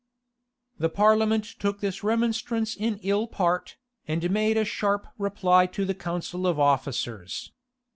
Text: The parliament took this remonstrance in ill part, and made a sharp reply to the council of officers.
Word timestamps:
The 0.79 0.89
parliament 0.89 1.43
took 1.45 1.79
this 1.79 2.03
remonstrance 2.03 2.75
in 2.75 2.99
ill 3.03 3.27
part, 3.27 3.77
and 4.07 4.31
made 4.31 4.57
a 4.57 4.65
sharp 4.65 5.05
reply 5.19 5.67
to 5.67 5.85
the 5.85 5.93
council 5.93 6.47
of 6.47 6.59
officers. 6.59 7.51